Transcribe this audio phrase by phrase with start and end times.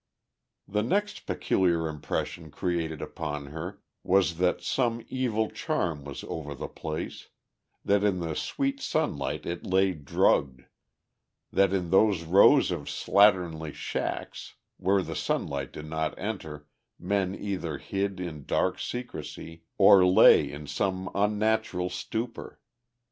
[0.67, 6.67] The next peculiar impression created upon her was that some evil charm was over the
[6.67, 7.27] place,
[7.85, 10.63] that in the sweet sunlight it lay drugged,
[11.51, 16.65] that in those rows of slatternly shacks where the sunlight did not enter
[16.97, 22.59] men either hid in dark secrecy or lay in some unnatural stupour.